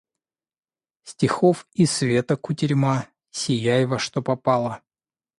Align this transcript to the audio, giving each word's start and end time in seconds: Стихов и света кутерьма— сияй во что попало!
Стихов 1.03 1.67
и 1.75 1.85
света 1.87 2.35
кутерьма— 2.37 2.95
сияй 3.39 3.85
во 3.85 3.99
что 3.99 4.23
попало! 4.23 4.81